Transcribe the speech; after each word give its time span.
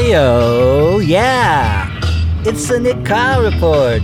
Heyo, 0.00 1.06
yeah. 1.06 1.86
It's 2.46 2.66
the 2.68 2.80
Nick 2.80 3.04
Kyle 3.04 3.42
Report. 3.42 4.00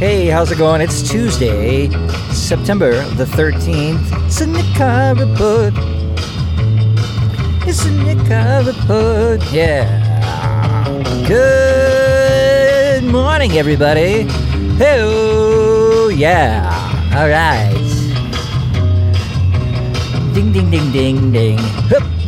Hey, 0.00 0.28
how's 0.28 0.50
it 0.50 0.56
going? 0.56 0.80
It's 0.80 1.02
Tuesday, 1.06 1.90
September 2.32 2.92
the 3.16 3.26
13th. 3.26 4.00
It's 4.24 4.38
the 4.38 4.46
Nick 4.46 4.64
Kyle 4.74 5.14
Report. 5.14 5.74
It's 7.68 7.84
the 7.84 7.90
Nick 7.90 8.26
Kyle 8.26 8.64
Report. 8.64 9.42
Yeah. 9.52 9.84
Good 11.28 13.04
morning, 13.04 13.52
everybody. 13.58 14.24
Heyo, 14.80 16.16
yeah. 16.16 16.72
All 17.14 17.28
right. 17.28 17.68
Ding, 20.32 20.52
ding, 20.52 20.70
ding, 20.70 20.90
ding, 20.90 21.32
ding. 21.32 21.58
Hup. 21.92 22.21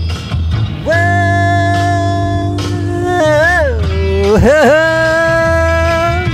yeah. 4.42 6.26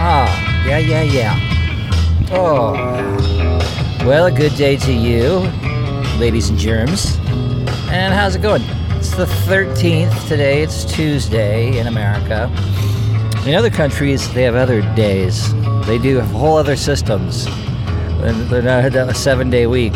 Oh, 0.00 0.26
yeah, 0.66 0.78
yeah, 0.78 1.02
yeah. 1.02 1.38
Oh. 2.32 2.72
Well, 4.04 4.26
a 4.26 4.32
good 4.32 4.56
day 4.56 4.76
to 4.78 4.92
you, 4.92 5.38
ladies 6.18 6.48
and 6.48 6.58
germs. 6.58 7.16
And 7.88 8.12
how's 8.12 8.34
it 8.34 8.42
going? 8.42 8.62
It's 8.96 9.14
the 9.14 9.26
13th 9.26 10.26
today. 10.26 10.64
It's 10.64 10.84
Tuesday 10.84 11.78
in 11.78 11.86
America. 11.86 12.50
In 13.46 13.54
other 13.54 13.70
countries, 13.70 14.28
they 14.34 14.42
have 14.42 14.56
other 14.56 14.82
days. 14.96 15.54
They 15.86 15.98
do 15.98 16.16
have 16.16 16.30
whole 16.30 16.56
other 16.56 16.74
systems. 16.74 17.44
They're 18.50 18.60
not 18.60 18.92
a 18.92 19.14
seven 19.14 19.50
day 19.50 19.68
week. 19.68 19.94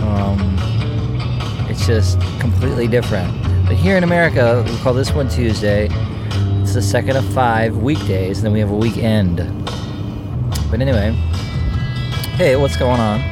Um, 0.00 0.38
it's 1.68 1.88
just 1.88 2.20
completely 2.38 2.86
different. 2.86 3.53
Here 3.76 3.96
in 3.96 4.04
America, 4.04 4.64
we 4.66 4.76
call 4.78 4.94
this 4.94 5.12
one 5.12 5.28
Tuesday. 5.28 5.88
It's 6.62 6.74
the 6.74 6.82
second 6.82 7.16
of 7.16 7.24
five 7.34 7.76
weekdays, 7.76 8.38
and 8.38 8.46
then 8.46 8.52
we 8.52 8.60
have 8.60 8.70
a 8.70 8.76
weekend. 8.76 9.36
But 10.70 10.80
anyway, 10.80 11.12
hey, 12.36 12.56
what's 12.56 12.76
going 12.76 13.00
on? 13.00 13.22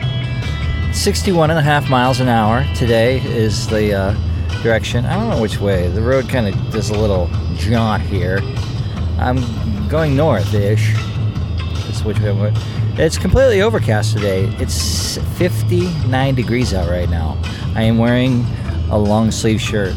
61 0.93 1.51
and 1.51 1.59
a 1.59 1.63
half 1.63 1.89
miles 1.89 2.21
an 2.21 2.29
hour 2.29 2.67
today 2.75 3.21
is 3.25 3.67
the 3.69 3.95
uh, 3.95 4.63
direction. 4.63 5.07
I 5.07 5.15
don't 5.15 5.31
know 5.31 5.41
which 5.41 5.59
way. 5.59 5.89
The 5.89 6.03
road 6.03 6.29
kind 6.29 6.47
of 6.47 6.55
does 6.71 6.91
a 6.91 6.99
little 6.99 7.31
jaunt 7.55 8.03
here. 8.03 8.41
I'm 9.19 9.89
going 9.89 10.15
north-ish. 10.15 10.95
That's 11.87 12.05
which 12.05 12.21
way. 12.21 12.53
It's 12.99 13.17
completely 13.17 13.63
overcast 13.63 14.13
today. 14.15 14.45
It's 14.59 15.17
59 15.39 16.35
degrees 16.35 16.75
out 16.75 16.91
right 16.91 17.09
now. 17.09 17.41
I 17.75 17.83
am 17.83 17.97
wearing 17.97 18.45
a 18.91 18.99
long 18.99 19.31
sleeve 19.31 19.61
shirt. 19.61 19.95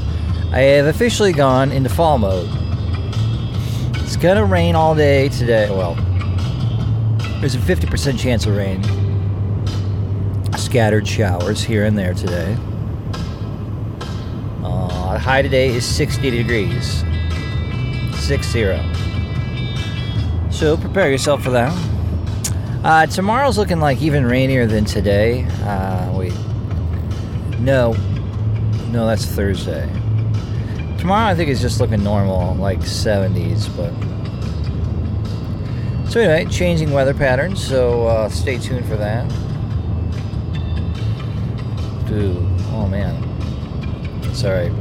I 0.51 0.59
have 0.59 0.85
officially 0.85 1.33
gone 1.33 1.71
into 1.71 1.89
fall 1.89 2.17
mode. 2.17 2.49
It's 3.97 4.15
gonna 4.15 4.45
rain 4.45 4.75
all 4.75 4.95
day 4.95 5.29
today. 5.29 5.69
Well, 5.69 5.95
there's 7.39 7.55
a 7.55 7.59
50% 7.59 8.17
chance 8.17 8.45
of 8.45 8.55
rain. 8.55 8.81
Scattered 10.57 11.07
showers 11.07 11.63
here 11.63 11.85
and 11.85 11.97
there 11.97 12.13
today. 12.13 12.57
Uh, 14.63 15.17
high 15.17 15.41
today 15.41 15.67
is 15.69 15.85
60 15.85 16.31
degrees. 16.31 17.03
6 18.15 18.47
0. 18.47 18.91
So 20.49 20.77
prepare 20.77 21.11
yourself 21.11 21.43
for 21.43 21.51
that. 21.51 21.73
Uh, 22.83 23.05
tomorrow's 23.07 23.57
looking 23.57 23.79
like 23.79 24.01
even 24.01 24.25
rainier 24.25 24.65
than 24.65 24.85
today. 24.85 25.43
Uh, 25.63 26.11
wait. 26.15 26.33
No. 27.59 27.93
No, 28.91 29.05
that's 29.05 29.25
Thursday. 29.25 29.89
Tomorrow 31.05 31.29
I 31.29 31.35
think 31.35 31.51
it's 31.51 31.61
just 31.61 31.79
looking 31.79 32.03
normal, 32.03 32.55
like 32.55 32.79
70s, 32.79 33.69
but. 33.77 33.93
So, 36.09 36.19
anyway, 36.19 36.51
changing 36.51 36.89
weather 36.89 37.13
patterns, 37.13 37.63
so 37.63 38.07
uh, 38.07 38.27
stay 38.27 38.57
tuned 38.57 38.87
for 38.87 38.95
that. 38.95 39.29
Dude, 42.07 42.37
oh 42.71 42.87
man. 42.89 43.13
Sorry. 44.33 44.73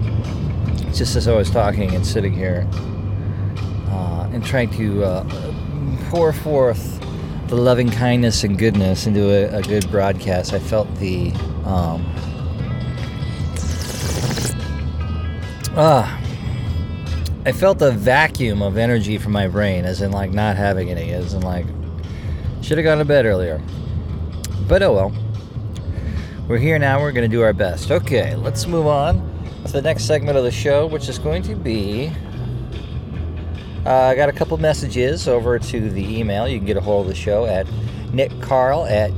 It's 0.88 0.96
just 0.96 1.14
as 1.14 1.28
I 1.28 1.34
was 1.34 1.50
talking 1.50 1.94
and 1.94 2.06
sitting 2.06 2.32
here 2.32 2.66
uh, 3.90 4.30
and 4.32 4.42
trying 4.42 4.70
to 4.78 5.04
uh, 5.04 5.24
pour 6.08 6.32
forth 6.32 7.00
the 7.48 7.56
loving 7.56 7.90
kindness 7.90 8.44
and 8.44 8.58
goodness 8.58 9.06
into 9.06 9.28
a, 9.28 9.58
a 9.58 9.62
good 9.62 9.90
broadcast, 9.90 10.54
I 10.54 10.58
felt 10.58 10.88
the. 10.94 11.32
Um, 11.66 12.02
ah. 15.76 16.20
I 17.46 17.52
felt 17.52 17.78
the 17.78 17.92
vacuum 17.92 18.62
of 18.62 18.78
energy 18.78 19.18
from 19.18 19.32
my 19.32 19.48
brain, 19.48 19.84
as 19.84 20.00
in, 20.00 20.12
like, 20.12 20.32
not 20.32 20.56
having 20.56 20.90
any, 20.90 21.12
as 21.12 21.34
in, 21.34 21.42
like, 21.42 21.66
should 22.62 22.78
have 22.78 22.84
gone 22.84 22.98
to 22.98 23.04
bed 23.04 23.26
earlier. 23.26 23.60
But 24.66 24.82
oh 24.82 24.92
well. 24.94 25.12
We're 26.48 26.58
here 26.58 26.78
now, 26.78 27.00
we're 27.00 27.12
to 27.12 27.28
do 27.28 27.42
our 27.42 27.52
best. 27.52 27.90
Okay, 27.90 28.34
let's 28.36 28.66
move 28.66 28.86
on 28.86 29.16
to 29.66 29.72
the 29.72 29.82
next 29.82 30.04
segment 30.04 30.36
of 30.36 30.44
the 30.44 30.50
show, 30.50 30.86
which 30.86 31.08
is 31.08 31.18
going 31.18 31.42
to 31.44 31.54
be. 31.54 32.10
Uh, 33.86 33.90
I 33.90 34.14
got 34.14 34.30
a 34.30 34.32
couple 34.32 34.56
messages 34.56 35.28
over 35.28 35.58
to 35.58 35.90
the 35.90 36.18
email. 36.18 36.48
You 36.48 36.58
can 36.58 36.66
get 36.66 36.76
a 36.76 36.80
hold 36.80 37.06
of 37.06 37.08
the 37.08 37.14
show 37.14 37.44
at 37.44 37.66
Nick 38.12 38.30
Carl 38.40 38.84
at. 38.86 39.10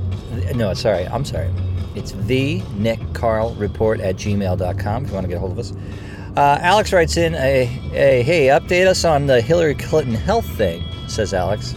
No, 0.54 0.74
sorry, 0.74 1.06
I'm 1.06 1.24
sorry. 1.24 1.50
It's 1.94 2.12
the 2.12 2.62
Nick 2.74 3.00
Carl 3.12 3.54
Report 3.54 4.00
at 4.00 4.16
gmail.com 4.16 5.04
if 5.04 5.08
you 5.08 5.14
want 5.14 5.24
to 5.24 5.28
get 5.28 5.36
a 5.36 5.40
hold 5.40 5.52
of 5.52 5.58
us. 5.58 5.72
Uh, 6.36 6.58
Alex 6.60 6.92
writes 6.92 7.16
in 7.16 7.34
a, 7.34 7.62
a 7.94 8.22
hey, 8.22 8.48
update 8.48 8.86
us 8.86 9.06
on 9.06 9.26
the 9.26 9.40
Hillary 9.40 9.74
Clinton 9.74 10.12
health 10.12 10.46
thing, 10.58 10.84
says 11.08 11.32
Alex. 11.32 11.74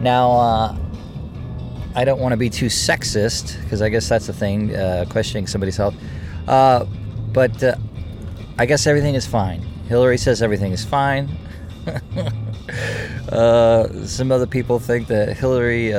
Now, 0.00 0.30
uh, 0.32 0.78
I 1.94 2.06
don't 2.06 2.18
want 2.18 2.32
to 2.32 2.38
be 2.38 2.48
too 2.48 2.66
sexist 2.66 3.62
because 3.62 3.82
I 3.82 3.90
guess 3.90 4.08
that's 4.08 4.26
the 4.26 4.32
thing, 4.32 4.74
uh, 4.74 5.04
questioning 5.10 5.46
somebody's 5.46 5.76
health. 5.76 5.94
Uh, 6.48 6.86
but 7.32 7.62
uh, 7.62 7.76
I 8.58 8.64
guess 8.64 8.86
everything 8.86 9.14
is 9.14 9.26
fine. 9.26 9.60
Hillary 9.86 10.16
says 10.16 10.40
everything 10.40 10.72
is 10.72 10.82
fine. 10.82 11.28
uh, 13.28 14.06
some 14.06 14.32
other 14.32 14.46
people 14.46 14.78
think 14.78 15.08
that 15.08 15.36
Hillary 15.36 15.92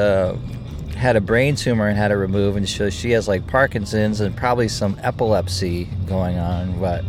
had 0.95 1.15
a 1.15 1.21
brain 1.21 1.55
tumor 1.55 1.87
and 1.87 1.97
had 1.97 2.11
it 2.11 2.15
removed, 2.15 2.57
and 2.57 2.67
so 2.67 2.89
she 2.89 3.11
has 3.11 3.27
like 3.27 3.45
Parkinson's 3.47 4.21
and 4.21 4.35
probably 4.35 4.67
some 4.67 4.97
epilepsy 5.03 5.85
going 6.07 6.37
on. 6.37 6.79
But 6.79 7.03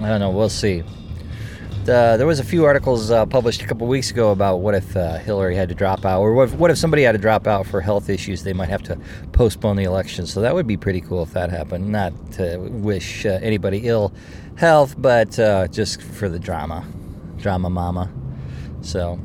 I 0.00 0.08
don't 0.08 0.20
know. 0.20 0.30
We'll 0.30 0.48
see. 0.48 0.82
Uh, 1.88 2.18
there 2.18 2.26
was 2.26 2.38
a 2.38 2.44
few 2.44 2.66
articles 2.66 3.10
uh, 3.10 3.24
published 3.24 3.62
a 3.62 3.66
couple 3.66 3.86
weeks 3.86 4.10
ago 4.10 4.30
about 4.30 4.58
what 4.58 4.74
if 4.74 4.94
uh, 4.94 5.16
Hillary 5.16 5.56
had 5.56 5.70
to 5.70 5.74
drop 5.74 6.04
out, 6.04 6.20
or 6.20 6.34
what 6.34 6.50
if, 6.50 6.54
what 6.54 6.70
if 6.70 6.76
somebody 6.76 7.02
had 7.02 7.12
to 7.12 7.18
drop 7.18 7.46
out 7.46 7.66
for 7.66 7.80
health 7.80 8.10
issues? 8.10 8.42
They 8.42 8.52
might 8.52 8.68
have 8.68 8.82
to 8.84 8.98
postpone 9.32 9.76
the 9.76 9.84
election. 9.84 10.26
So 10.26 10.42
that 10.42 10.54
would 10.54 10.66
be 10.66 10.76
pretty 10.76 11.00
cool 11.00 11.22
if 11.22 11.32
that 11.32 11.48
happened. 11.48 11.88
Not 11.88 12.12
to 12.32 12.58
wish 12.58 13.24
uh, 13.24 13.38
anybody 13.40 13.88
ill 13.88 14.12
health, 14.56 14.96
but 14.98 15.38
uh, 15.38 15.68
just 15.68 16.02
for 16.02 16.28
the 16.28 16.38
drama, 16.38 16.84
drama 17.38 17.70
mama. 17.70 18.12
So, 18.82 19.18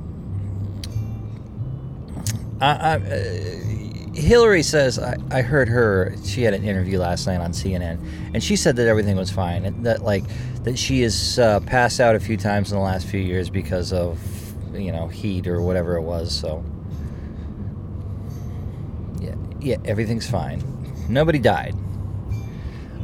I, 2.64 2.96
uh, 2.96 4.14
Hillary 4.14 4.64
says 4.64 5.00
I, 5.00 5.18
I 5.32 5.42
heard 5.42 5.68
her. 5.70 6.16
She 6.24 6.44
had 6.44 6.54
an 6.54 6.64
interview 6.64 7.00
last 7.00 7.26
night 7.26 7.42
on 7.42 7.52
CNN, 7.52 8.00
and 8.34 8.44
she 8.44 8.56
said 8.56 8.76
that 8.76 8.88
everything 8.88 9.16
was 9.16 9.32
fine, 9.32 9.66
and 9.66 9.86
that 9.86 10.04
like 10.04 10.24
that 10.64 10.78
she 10.78 11.02
has 11.02 11.40
uh, 11.40 11.60
passed 11.62 12.00
out 12.00 12.16
a 12.16 12.20
few 12.20 12.38
times 12.38 12.72
in 12.72 12.78
the 12.78 12.84
last 12.84 13.08
few 13.08 13.20
years 13.20 13.50
because 13.50 13.92
of 13.92 14.20
you 14.74 14.92
know 14.92 15.08
heat 15.08 15.48
or 15.48 15.62
whatever 15.62 15.98
it 15.98 16.02
was. 16.02 16.34
So, 16.34 16.64
yeah, 19.20 19.36
yeah, 19.60 19.78
everything's 19.84 20.30
fine. 20.30 20.64
Nobody 21.10 21.40
died. 21.40 21.76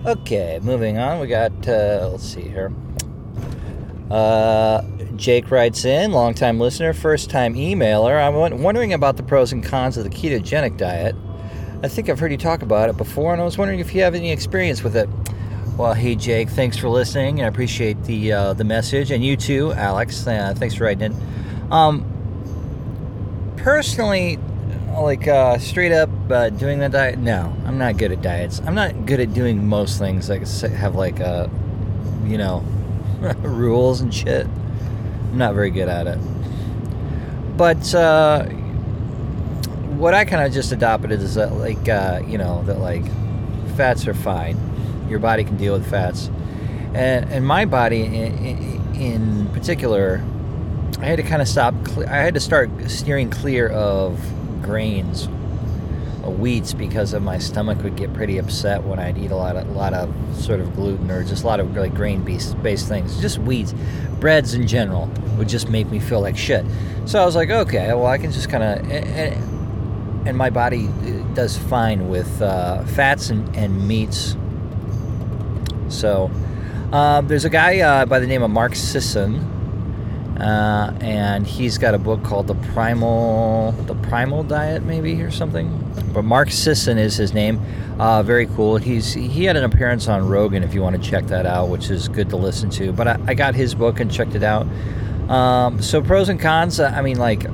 Okay, 0.06 0.60
moving 0.62 1.00
on. 1.00 1.20
We 1.20 1.28
got 1.28 1.68
uh, 1.68 2.10
let's 2.12 2.24
see 2.24 2.42
here. 2.44 2.72
Uh, 4.10 4.82
Jake 5.20 5.52
writes 5.52 5.84
in, 5.84 6.14
longtime 6.14 6.62
listener, 6.62 6.94
first 6.94 7.30
time 7.30 7.54
emailer. 7.54 8.26
I'm 8.26 8.64
wondering 8.64 8.94
about 8.94 9.18
the 9.18 9.24
pros 9.24 9.52
and 9.52 9.62
cons 9.62 9.98
of 9.98 10.06
the 10.06 10.10
ketogenic 10.10 10.78
diet. 10.78 11.14
I 11.84 11.90
think 11.90 12.08
I've 12.08 12.20
heard 12.20 12.32
you 12.32 12.38
talk 12.38 12.62
about 12.62 12.90
it 12.90 12.96
before, 12.96 13.34
and 13.34 13.42
I 13.42 13.46
was 13.46 13.58
wondering 13.58 13.80
if 13.80 13.94
you 13.94 14.02
have 14.02 14.16
any 14.16 14.32
experience 14.32 14.82
with 14.82 14.96
it. 14.96 15.10
Well, 15.78 15.94
hey 15.94 16.16
Jake, 16.16 16.50
thanks 16.50 16.78
for 16.78 16.88
listening. 16.88 17.40
And 17.40 17.46
I 17.46 17.50
appreciate 17.50 18.02
the 18.06 18.32
uh, 18.32 18.54
the 18.54 18.64
message, 18.64 19.12
and 19.12 19.22
you 19.24 19.36
too, 19.36 19.74
Alex. 19.74 20.26
Uh, 20.26 20.54
thanks 20.56 20.76
for 20.76 20.86
writing 20.86 21.12
in. 21.12 21.72
Um, 21.72 22.06
personally, 23.58 24.40
like 24.92 25.28
uh, 25.28 25.58
straight 25.58 25.92
up 25.92 26.10
uh, 26.32 26.50
doing 26.50 26.80
the 26.80 26.88
diet, 26.88 27.20
no, 27.20 27.54
I'm 27.66 27.78
not 27.78 27.98
good 27.98 28.14
at 28.14 28.22
diets. 28.22 28.62
I'm 28.66 28.76
not 28.76 29.06
good 29.06 29.20
at 29.20 29.34
doing 29.34 29.68
most 29.68 30.00
things. 30.00 30.30
Like 30.30 30.48
have 30.48 30.96
like 30.96 31.20
uh, 31.20 31.50
you 32.24 32.38
know, 32.38 32.60
rules 33.42 34.00
and 34.00 34.14
shit. 34.14 34.48
I'm 35.32 35.38
not 35.38 35.54
very 35.54 35.70
good 35.70 35.88
at 35.90 36.08
it. 36.08 36.18
But 37.58 37.94
uh, 37.94 38.46
what 39.96 40.14
I 40.14 40.26
kind 40.26 40.46
of 40.46 40.54
just 40.54 40.72
adopted 40.72 41.12
is 41.12 41.36
that, 41.36 41.54
like, 41.54 41.90
uh, 41.90 42.22
you 42.26 42.38
know, 42.38 42.64
that 42.64 42.80
like 42.80 43.06
fats 43.76 44.08
are 44.08 44.14
fine. 44.14 44.58
Your 45.10 45.20
body 45.20 45.44
can 45.44 45.58
deal 45.58 45.74
with 45.74 45.90
fats. 45.90 46.30
and, 46.94 47.32
and 47.32 47.46
my 47.46 47.66
body 47.66 48.04
in, 48.04 48.96
in 48.96 49.48
particular, 49.50 50.24
I 51.00 51.06
had 51.06 51.18
to 51.18 51.24
kind 51.24 51.42
of 51.42 51.48
stop. 51.48 51.74
I 51.98 52.18
had 52.18 52.34
to 52.34 52.40
start 52.40 52.70
steering 52.88 53.30
clear 53.30 53.70
of 53.70 54.20
grains, 54.62 55.28
wheats, 56.30 56.74
because 56.74 57.14
of 57.14 57.22
my 57.22 57.38
stomach 57.38 57.82
would 57.84 57.96
get 57.96 58.14
pretty 58.14 58.38
upset 58.38 58.84
when 58.84 59.00
I'd 59.00 59.18
eat 59.18 59.32
a 59.32 59.36
lot 59.36 59.56
of 59.56 59.68
a 59.68 59.72
lot 59.72 59.94
of 59.94 60.14
sort 60.36 60.60
of 60.60 60.76
gluten 60.76 61.10
or 61.12 61.24
just 61.24 61.44
a 61.44 61.48
lot 61.48 61.60
of 61.60 61.76
like 61.76 61.94
grain 61.94 62.24
based 62.24 62.56
things. 62.88 63.20
Just 63.22 63.40
wheats, 63.40 63.74
breads 64.20 64.54
in 64.54 64.68
general 64.68 65.08
would 65.38 65.50
just 65.50 65.70
make 65.70 65.90
me 65.90 66.00
feel 66.00 66.22
like 66.22 66.38
shit. 66.38 66.66
So 67.06 67.22
I 67.22 67.26
was 67.26 67.36
like, 67.36 67.50
okay, 67.50 67.88
well 67.94 68.08
I 68.08 68.18
can 68.18 68.32
just 68.32 68.50
kind 68.50 68.64
of. 68.64 68.92
And, 68.92 70.28
and, 70.28 70.38
my 70.38 70.50
body 70.50 70.88
uh, 70.88 71.34
does 71.34 71.58
fine 71.58 72.10
with 72.10 72.42
uh, 72.42 72.84
fats 72.86 73.30
and, 73.30 73.56
and 73.56 73.88
meats. 73.88 74.36
So 75.88 76.30
uh, 76.92 77.22
there's 77.22 77.46
a 77.46 77.50
guy 77.50 77.80
uh, 77.80 78.06
by 78.06 78.20
the 78.20 78.28
name 78.28 78.44
of 78.44 78.52
Mark 78.52 78.76
Sisson, 78.76 79.59
uh, 80.40 80.94
and 81.02 81.46
he's 81.46 81.78
got 81.78 81.94
a 81.94 81.98
book 81.98 82.24
called 82.24 82.48
the 82.48 82.56
Primal 82.56 83.74
the 83.86 83.96
Primal 83.96 84.44
Diet, 84.44 84.84
maybe 84.84 85.22
or 85.22 85.32
something. 85.32 85.70
But 86.14 86.24
Mark 86.24 86.50
Sisson 86.50 86.98
is 86.98 87.18
his 87.18 87.34
name. 87.34 87.62
Uh, 88.00 88.24
very 88.24 88.46
cool. 88.48 88.78
He's 88.78 89.14
he 89.14 89.44
had 89.44 89.58
an 89.58 89.66
appearance 89.66 90.08
on 90.08 90.26
Rogan 90.28 90.64
if 90.64 90.74
you 90.74 90.82
want 90.82 91.02
to 91.02 91.10
check 91.10 91.26
that 91.28 91.46
out, 91.46 91.68
which 91.68 91.90
is 91.90 92.08
good 92.08 92.30
to 92.30 92.38
listen 92.38 92.70
to. 92.72 92.94
But 92.94 93.08
I, 93.08 93.20
I 93.28 93.34
got 93.34 93.54
his 93.54 93.76
book 93.76 94.00
and 94.00 94.10
checked 94.10 94.36
it 94.36 94.44
out. 94.44 94.66
Um, 95.30 95.82
so 95.82 96.02
pros 96.02 96.30
and 96.30 96.40
cons. 96.40 96.80
Uh, 96.80 96.94
I 96.96 97.02
mean, 97.02 97.18
like, 97.18 97.46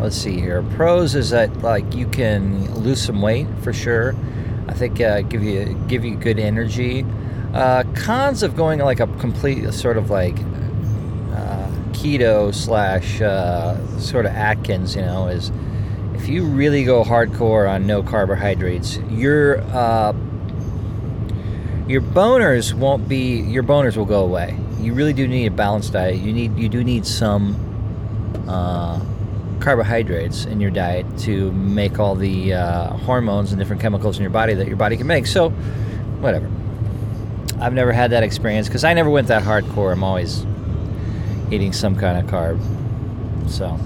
let's 0.00 0.16
see 0.16 0.40
here. 0.40 0.64
Pros 0.74 1.14
is 1.14 1.30
that 1.30 1.62
like 1.62 1.94
you 1.94 2.08
can 2.08 2.74
lose 2.74 3.00
some 3.00 3.22
weight 3.22 3.46
for 3.62 3.72
sure. 3.72 4.16
I 4.66 4.72
think 4.72 5.00
uh, 5.00 5.20
give 5.22 5.44
you 5.44 5.80
give 5.86 6.04
you 6.04 6.16
good 6.16 6.40
energy. 6.40 7.06
Uh, 7.54 7.84
cons 7.94 8.42
of 8.42 8.56
going 8.56 8.80
like 8.80 8.98
a 8.98 9.06
complete 9.18 9.72
sort 9.72 9.96
of 9.96 10.10
like 10.10 10.36
keto 12.00 12.54
slash 12.54 13.20
uh, 13.20 13.76
sort 13.98 14.24
of 14.24 14.32
Atkins, 14.32 14.96
you 14.96 15.02
know, 15.02 15.28
is 15.28 15.52
if 16.14 16.28
you 16.28 16.44
really 16.44 16.84
go 16.84 17.04
hardcore 17.04 17.70
on 17.70 17.86
no 17.86 18.02
carbohydrates, 18.02 18.96
your 19.10 19.60
uh, 19.72 20.12
your 21.86 22.00
boners 22.00 22.72
won't 22.72 23.06
be 23.08 23.40
your 23.40 23.62
boners 23.62 23.96
will 23.96 24.06
go 24.06 24.24
away. 24.24 24.56
You 24.78 24.94
really 24.94 25.12
do 25.12 25.28
need 25.28 25.46
a 25.46 25.50
balanced 25.50 25.92
diet. 25.92 26.20
You 26.20 26.32
need 26.32 26.56
you 26.56 26.70
do 26.70 26.82
need 26.82 27.04
some 27.04 27.54
uh, 28.48 28.98
carbohydrates 29.60 30.46
in 30.46 30.58
your 30.58 30.70
diet 30.70 31.06
to 31.18 31.52
make 31.52 31.98
all 31.98 32.14
the 32.14 32.54
uh, 32.54 32.88
hormones 32.94 33.52
and 33.52 33.58
different 33.58 33.82
chemicals 33.82 34.16
in 34.16 34.22
your 34.22 34.30
body 34.30 34.54
that 34.54 34.66
your 34.66 34.76
body 34.76 34.96
can 34.96 35.06
make. 35.06 35.26
So, 35.26 35.50
whatever. 36.20 36.50
I've 37.60 37.74
never 37.74 37.92
had 37.92 38.12
that 38.12 38.22
experience 38.22 38.68
because 38.68 38.84
I 38.84 38.94
never 38.94 39.10
went 39.10 39.28
that 39.28 39.42
hardcore. 39.42 39.92
I'm 39.92 40.02
always 40.02 40.46
eating 41.50 41.72
some 41.72 41.96
kind 41.96 42.18
of 42.18 42.30
carb. 42.30 42.60
So, 43.48 43.78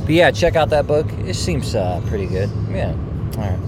but 0.00 0.10
yeah, 0.10 0.30
check 0.30 0.56
out 0.56 0.70
that 0.70 0.86
book. 0.86 1.06
It 1.24 1.34
seems 1.34 1.74
uh, 1.74 2.02
pretty 2.06 2.26
good. 2.26 2.50
Yeah. 2.70 2.94
All 3.36 3.40
right. 3.40 3.58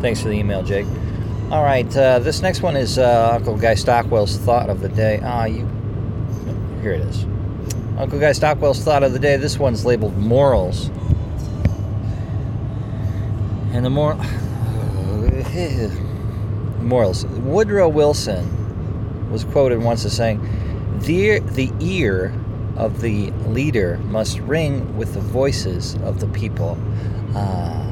Thanks 0.00 0.22
for 0.22 0.28
the 0.28 0.34
email, 0.34 0.62
Jake. 0.62 0.86
All 1.50 1.62
right. 1.62 1.96
Uh, 1.96 2.18
this 2.20 2.42
next 2.42 2.62
one 2.62 2.76
is 2.76 2.98
uh, 2.98 3.32
Uncle 3.34 3.56
Guy 3.56 3.74
Stockwell's 3.74 4.38
thought 4.38 4.70
of 4.70 4.80
the 4.80 4.88
day. 4.88 5.20
Ah, 5.22 5.44
you. 5.44 5.68
Here 6.80 6.92
it 6.92 7.02
is. 7.02 7.24
Uncle 7.98 8.18
Guy 8.18 8.32
Stockwell's 8.32 8.82
thought 8.82 9.02
of 9.02 9.12
the 9.12 9.18
day. 9.18 9.36
This 9.36 9.58
one's 9.58 9.84
labeled 9.84 10.16
morals. 10.16 10.88
And 13.72 13.84
the 13.84 13.90
more 13.90 14.14
morals. 16.82 17.26
Woodrow 17.26 17.88
Wilson 17.88 19.30
was 19.30 19.44
quoted 19.44 19.82
once 19.82 20.04
as 20.04 20.16
saying, 20.16 20.40
"The 21.00 21.40
the 21.40 21.72
ear 21.80 22.32
of 22.76 23.00
the 23.00 23.32
leader 23.46 23.98
must 24.08 24.40
ring 24.40 24.96
with 24.96 25.14
the 25.14 25.20
voices 25.20 25.96
of 26.04 26.20
the 26.20 26.26
people." 26.26 26.76
Ah, 27.34 27.82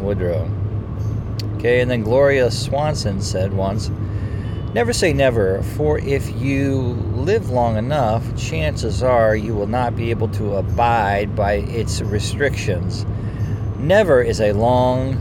Woodrow. 0.00 0.50
Okay, 1.56 1.80
and 1.80 1.90
then 1.90 2.02
Gloria 2.02 2.50
Swanson 2.50 3.20
said 3.20 3.52
once, 3.52 3.90
"Never 4.74 4.92
say 4.92 5.12
never, 5.12 5.62
for 5.62 5.98
if 5.98 6.40
you 6.40 6.96
live 7.14 7.50
long 7.50 7.76
enough, 7.76 8.34
chances 8.36 9.02
are 9.02 9.36
you 9.36 9.54
will 9.54 9.66
not 9.66 9.94
be 9.96 10.10
able 10.10 10.28
to 10.28 10.56
abide 10.56 11.36
by 11.36 11.54
its 11.54 12.02
restrictions. 12.02 13.06
Never 13.78 14.20
is 14.22 14.40
a 14.40 14.52
long 14.52 15.16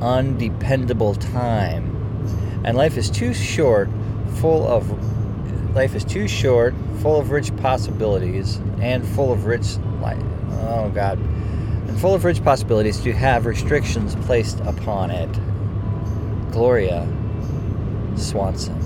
undependable 0.00 1.14
time. 1.14 1.96
And 2.64 2.76
life 2.76 2.96
is 2.98 3.08
too 3.08 3.32
short, 3.32 3.88
full 4.34 4.66
of 4.66 4.92
life 5.74 5.94
is 5.94 6.04
too 6.04 6.28
short, 6.28 6.74
full 7.00 7.18
of 7.18 7.30
rich 7.30 7.54
possibilities, 7.56 8.56
and 8.80 9.06
full 9.06 9.32
of 9.32 9.46
rich 9.46 9.76
life. 10.00 10.22
Oh 10.64 10.90
God, 10.94 11.18
and 11.18 11.98
full 12.00 12.14
of 12.14 12.24
rich 12.24 12.42
possibilities 12.44 13.00
to 13.00 13.12
have 13.12 13.46
restrictions 13.46 14.14
placed 14.26 14.60
upon 14.60 15.10
it. 15.10 15.30
Gloria 16.52 17.08
Swanson. 18.16 18.78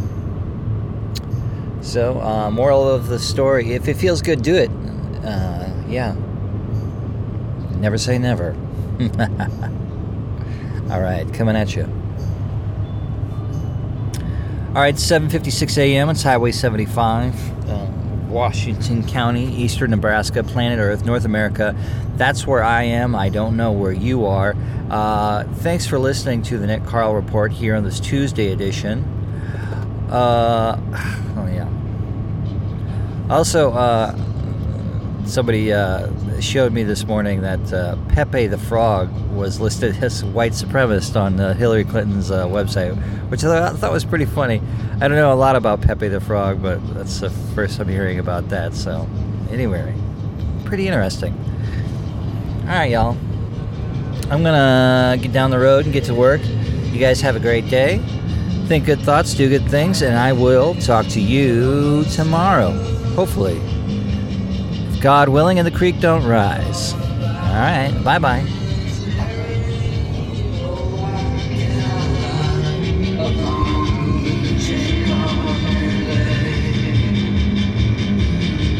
So, 1.83 2.21
uh, 2.21 2.51
moral 2.51 2.89
of 2.89 3.09
the 3.09 3.19
story: 3.19 3.73
if 3.73 3.89
it 3.89 3.95
feels 3.95 4.23
good, 4.23 4.43
do 4.43 4.55
it. 4.55 4.71
Uh, 5.25 5.69
yeah. 5.89 6.15
Never 7.79 7.99
say 7.99 8.19
never. 8.19 8.57
All 10.91 11.01
right, 11.01 11.27
coming 11.35 11.57
at 11.57 11.75
you. 11.77 11.85
All 14.77 14.83
right, 14.83 14.95
7:56 14.95 15.79
a.m. 15.79 16.11
It's 16.11 16.23
Highway 16.23 16.53
75, 16.53 17.71
uh, 17.71 17.87
Washington 18.29 19.09
County, 19.09 19.47
Eastern 19.55 19.91
Nebraska, 19.91 20.45
planet 20.45 20.79
Earth, 20.79 21.07
North 21.07 21.25
America. 21.25 21.75
That's 22.17 22.47
where 22.47 22.63
I 22.63 22.83
am. 22.83 23.15
I 23.15 23.31
don't 23.31 23.57
know 23.57 23.73
where 23.73 23.93
you 23.93 24.27
are. 24.27 24.55
Uh, 24.91 25.45
thanks 25.45 25.87
for 25.87 25.99
listening 25.99 26.43
to 26.43 26.59
the 26.59 26.67
Nick 26.67 26.85
Carl 26.85 27.15
Report 27.15 27.53
here 27.53 27.75
on 27.75 27.85
this 27.85 27.99
Tuesday 27.99 28.53
edition. 28.53 29.03
Uh, 30.11 30.79
oh 31.39 31.47
yeah. 31.47 31.71
Also, 33.31 33.73
uh, 33.73 34.15
somebody 35.25 35.73
uh, 35.73 36.09
showed 36.41 36.73
me 36.73 36.83
this 36.83 37.05
morning 37.07 37.41
that 37.43 37.73
uh, 37.73 37.97
Pepe 38.09 38.47
the 38.47 38.59
Frog 38.59 39.11
was 39.31 39.61
listed 39.61 39.97
as 40.03 40.25
white 40.25 40.53
supremacist 40.53 41.21
on 41.21 41.39
uh, 41.41 41.55
Hillary 41.55 41.85
Clinton's 41.85 42.31
uh, 42.31 42.47
website, 42.47 42.97
which 43.31 43.45
I 43.45 43.71
thought 43.71 43.93
was 43.93 44.05
pretty 44.05 44.25
funny. 44.25 44.61
I 45.01 45.09
don't 45.09 45.17
know 45.17 45.33
a 45.33 45.35
lot 45.35 45.57
about 45.57 45.81
Pepe 45.81 46.09
the 46.09 46.21
Frog, 46.21 46.63
but 46.63 46.79
that's 46.95 47.21
the 47.21 47.31
first 47.31 47.79
I'm 47.79 47.89
hearing 47.89 48.19
about 48.19 48.49
that. 48.51 48.75
So, 48.75 49.09
anyway, 49.51 49.95
pretty 50.65 50.87
interesting. 50.87 51.35
All 52.63 52.73
right, 52.73 52.91
y'all. 52.91 53.17
I'm 54.31 54.43
gonna 54.43 55.17
get 55.21 55.33
down 55.33 55.51
the 55.51 55.59
road 55.59 55.85
and 55.85 55.93
get 55.93 56.05
to 56.05 56.15
work. 56.15 56.41
You 56.45 56.99
guys 56.99 57.21
have 57.21 57.37
a 57.37 57.41
great 57.41 57.69
day. 57.71 57.99
Think 58.67 58.87
good 58.87 59.01
thoughts, 59.01 59.35
do 59.35 59.49
good 59.49 59.69
things, 59.71 60.03
and 60.03 60.17
I 60.17 60.33
will 60.33 60.75
talk 60.75 61.07
to 61.09 61.21
you 61.21 62.05
tomorrow. 62.13 62.73
Hopefully. 63.15 63.61
God 65.01 65.29
willing, 65.29 65.59
and 65.59 65.67
the 65.67 65.77
creek 65.77 66.01
don't 66.01 66.25
rise. 66.25 66.93
All 66.93 67.63
right. 67.63 67.93
Bye 68.05 68.19
bye. 68.19 68.66